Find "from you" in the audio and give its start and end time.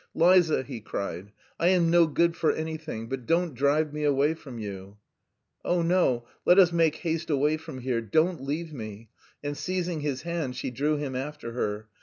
4.33-4.97